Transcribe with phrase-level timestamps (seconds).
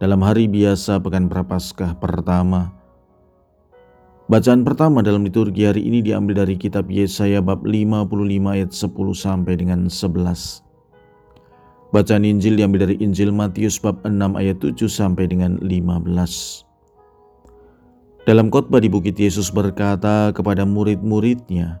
[0.00, 2.72] dalam hari biasa pekan prapaskah pertama.
[4.32, 8.08] Bacaan pertama dalam liturgi hari ini diambil dari kitab Yesaya bab 55
[8.48, 10.64] ayat 10 sampai dengan 11.
[11.92, 16.64] Bacaan Injil diambil dari Injil Matius bab 6 ayat 7 sampai dengan 15.
[18.24, 21.76] Dalam khotbah di bukit Yesus berkata kepada murid-muridnya,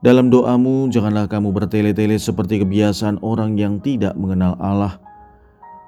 [0.00, 4.96] dalam doamu janganlah kamu bertele-tele seperti kebiasaan orang yang tidak mengenal Allah–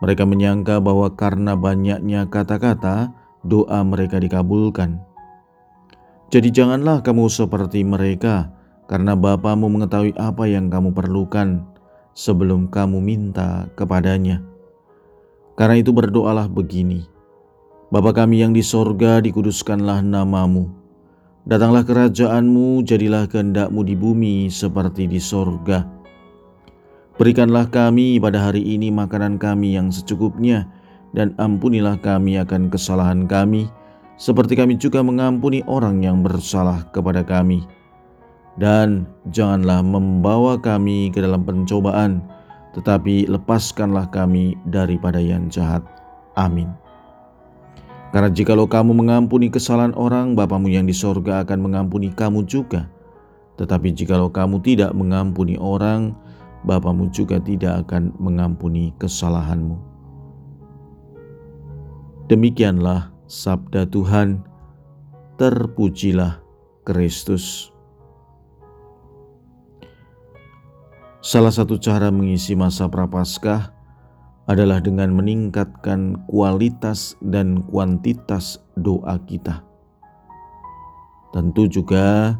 [0.02, 3.14] mereka menyangka bahwa karena banyaknya kata-kata,
[3.46, 4.98] doa mereka dikabulkan.
[6.34, 8.50] Jadi janganlah kamu seperti mereka,
[8.90, 11.62] karena Bapamu mengetahui apa yang kamu perlukan
[12.18, 14.42] sebelum kamu minta kepadanya.
[15.54, 17.06] Karena itu berdoalah begini,
[17.92, 20.66] Bapa kami yang di sorga, dikuduskanlah namamu.
[21.46, 26.01] Datanglah kerajaanmu, jadilah kehendakmu di bumi seperti di sorga.
[27.20, 30.64] Berikanlah kami pada hari ini makanan kami yang secukupnya,
[31.12, 33.68] dan ampunilah kami akan kesalahan kami,
[34.16, 37.68] seperti kami juga mengampuni orang yang bersalah kepada kami.
[38.56, 42.24] Dan janganlah membawa kami ke dalam pencobaan,
[42.72, 45.84] tetapi lepaskanlah kami daripada yang jahat.
[46.36, 46.72] Amin.
[48.12, 52.88] Karena jikalau kamu mengampuni kesalahan orang, Bapamu yang di sorga akan mengampuni kamu juga.
[53.56, 56.12] Tetapi jikalau kamu tidak mengampuni orang,
[56.62, 59.74] Bapamu juga tidak akan mengampuni kesalahanmu.
[62.30, 64.46] Demikianlah sabda Tuhan,
[65.36, 66.38] terpujilah
[66.86, 67.74] Kristus.
[71.22, 73.70] Salah satu cara mengisi masa prapaskah
[74.50, 79.62] adalah dengan meningkatkan kualitas dan kuantitas doa kita.
[81.30, 82.36] Tentu juga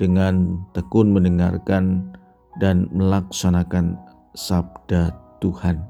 [0.00, 2.16] dengan tekun mendengarkan
[2.60, 3.96] dan melaksanakan
[4.32, 5.80] sabda Tuhan.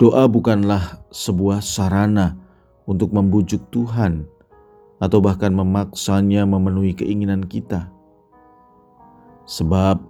[0.00, 2.32] Doa bukanlah sebuah sarana
[2.88, 4.24] untuk membujuk Tuhan
[4.96, 7.92] atau bahkan memaksanya memenuhi keinginan kita.
[9.44, 10.00] Sebab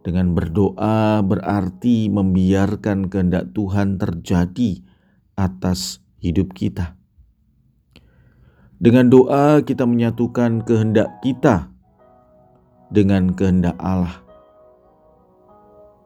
[0.00, 4.80] dengan berdoa berarti membiarkan kehendak Tuhan terjadi
[5.36, 6.96] atas hidup kita.
[8.78, 11.68] Dengan doa kita menyatukan kehendak kita
[12.88, 14.24] dengan kehendak Allah.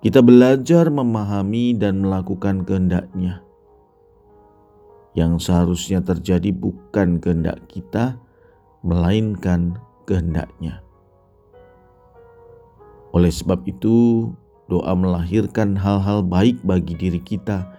[0.03, 3.39] Kita belajar memahami dan melakukan kehendaknya.
[5.15, 8.19] Yang seharusnya terjadi bukan kehendak kita,
[8.83, 9.79] melainkan
[10.11, 10.83] kehendaknya.
[13.15, 14.33] Oleh sebab itu,
[14.67, 17.71] doa melahirkan hal-hal baik bagi diri kita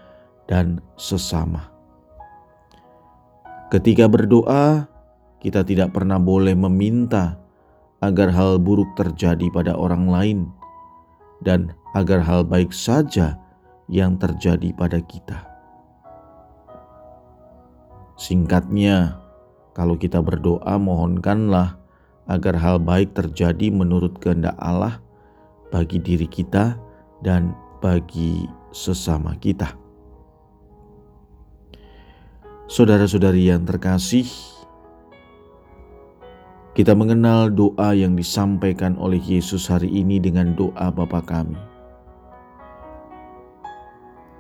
[0.47, 1.68] dan sesama.
[3.68, 4.88] Ketika berdoa,
[5.44, 7.43] kita tidak pernah boleh meminta
[8.03, 10.40] agar hal buruk terjadi pada orang lain
[11.40, 13.40] dan agar hal baik saja
[13.88, 15.47] yang terjadi pada kita.
[18.19, 19.24] Singkatnya,
[19.72, 21.80] kalau kita berdoa, mohonkanlah
[22.28, 25.00] agar hal baik terjadi menurut kehendak Allah
[25.72, 26.75] bagi diri kita
[27.24, 29.75] dan bagi sesama kita.
[32.68, 34.28] Saudara-saudari yang terkasih,
[36.74, 41.54] kita mengenal doa yang disampaikan oleh Yesus hari ini dengan doa Bapa kami.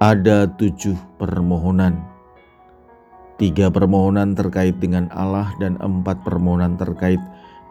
[0.01, 2.01] Ada tujuh permohonan.
[3.37, 7.21] Tiga permohonan terkait dengan Allah dan empat permohonan terkait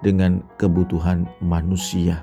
[0.07, 2.23] dengan kebutuhan manusia.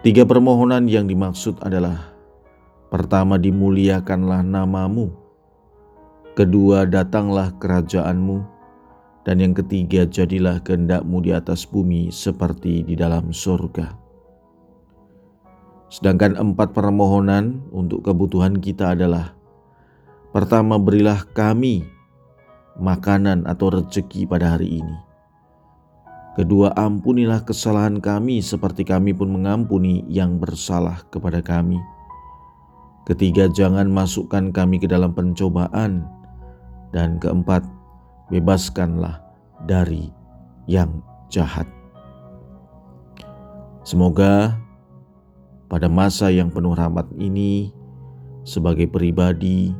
[0.00, 2.10] Tiga permohonan yang dimaksud adalah
[2.90, 5.14] Pertama dimuliakanlah namamu
[6.34, 8.51] Kedua datanglah kerajaanmu
[9.22, 13.94] dan yang ketiga, jadilah kehendakmu di atas bumi seperti di dalam surga.
[15.92, 19.38] Sedangkan empat permohonan untuk kebutuhan kita adalah
[20.32, 21.84] Pertama, berilah kami
[22.80, 24.96] makanan atau rezeki pada hari ini.
[26.32, 31.76] Kedua, ampunilah kesalahan kami seperti kami pun mengampuni yang bersalah kepada kami.
[33.04, 36.08] Ketiga, jangan masukkan kami ke dalam pencobaan.
[36.96, 37.68] Dan keempat,
[38.32, 39.20] bebaskanlah
[39.68, 40.08] dari
[40.64, 41.68] yang jahat.
[43.84, 44.56] Semoga
[45.68, 47.72] pada masa yang penuh rahmat ini,
[48.48, 49.76] sebagai pribadi,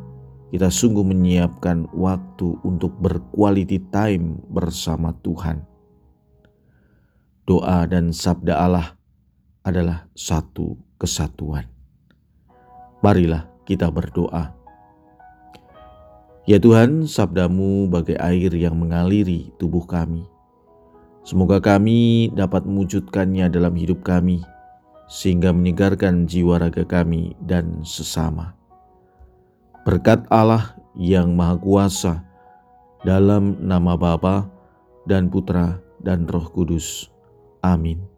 [0.53, 5.65] kita sungguh menyiapkan waktu untuk berquality time bersama Tuhan.
[7.49, 8.95] Doa dan sabda Allah
[9.65, 11.67] adalah satu kesatuan.
[13.03, 14.62] Marilah kita berdoa.
[16.43, 20.27] Ya Tuhan, sabdamu bagai air yang mengaliri tubuh kami.
[21.23, 24.43] Semoga kami dapat mewujudkannya dalam hidup kami,
[25.07, 28.59] sehingga menyegarkan jiwa raga kami dan sesama.
[29.87, 32.27] Berkat Allah yang Maha Kuasa,
[33.07, 34.51] dalam nama Bapa
[35.07, 37.07] dan Putra dan Roh Kudus.
[37.63, 38.12] Amin.